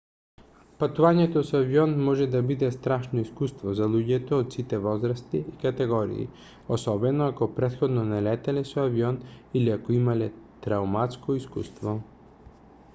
[0.83, 6.25] патувањето со авион може да биде страшно искуство за луѓето од сите возрасти и категории
[6.79, 9.21] особено ако претходно не летале со авион
[9.61, 10.31] или ако имале
[10.65, 11.95] трауматско искуство